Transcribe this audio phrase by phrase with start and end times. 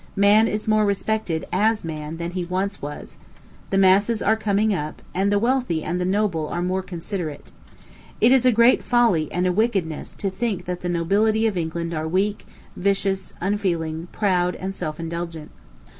[0.15, 3.19] Man is more respected, as man, than he once was;
[3.69, 7.51] the masses are coming up; and the wealthy and the noble are more considerate.
[8.19, 11.93] It is a great folly and a wickedness to think that the nobility of England
[11.93, 15.51] are weak, vicious, unfeeling, proud, and self indulgent.